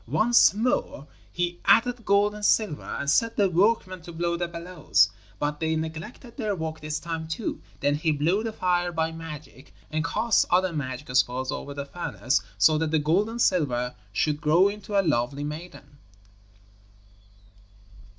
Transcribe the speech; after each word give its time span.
Once 0.07 0.51
more 0.55 1.05
he 1.31 1.59
added 1.65 2.03
gold 2.05 2.33
and 2.33 2.43
silver 2.43 2.81
and 2.97 3.07
set 3.07 3.37
the 3.37 3.47
workmen 3.47 4.01
to 4.01 4.11
blow 4.11 4.35
the 4.35 4.47
bellows, 4.47 5.11
but 5.37 5.59
they 5.59 5.75
neglected 5.75 6.35
their 6.37 6.55
work 6.55 6.79
this 6.81 6.99
time 6.99 7.27
too. 7.27 7.61
Then 7.81 7.93
he 7.93 8.11
blew 8.11 8.43
the 8.43 8.51
fire 8.51 8.91
by 8.91 9.11
magic, 9.11 9.75
and 9.91 10.03
cast 10.03 10.47
other 10.49 10.73
magic 10.73 11.15
spells 11.15 11.51
over 11.51 11.75
the 11.75 11.85
furnace, 11.85 12.41
so 12.57 12.79
that 12.79 12.89
the 12.89 12.97
gold 12.97 13.29
and 13.29 13.39
silver 13.39 13.93
should 14.11 14.41
grow 14.41 14.69
into 14.69 14.99
a 14.99 15.05
lovely 15.05 15.43
maiden. 15.43 15.99